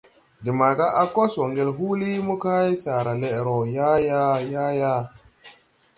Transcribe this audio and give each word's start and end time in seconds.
De 0.43 0.51
maga 0.59 0.87
a 1.01 1.03
kos 1.15 1.31
wo 1.39 1.45
ŋgel 1.49 1.69
húúli 1.77 2.09
mo 2.27 2.35
kay, 2.43 2.69
saara 2.83 3.13
leʼ 3.21 3.37
roo 3.45 3.63
yaayaa! 3.75 4.35
Yaayaa! 4.53 4.99